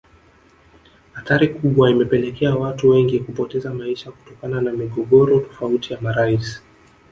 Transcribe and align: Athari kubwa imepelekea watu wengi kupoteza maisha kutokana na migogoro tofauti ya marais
Athari 1.15 1.47
kubwa 1.55 1.89
imepelekea 1.91 2.55
watu 2.55 2.89
wengi 2.89 3.19
kupoteza 3.19 3.73
maisha 3.73 4.11
kutokana 4.11 4.61
na 4.61 4.71
migogoro 4.71 5.39
tofauti 5.39 5.93
ya 5.93 6.01
marais 6.01 6.61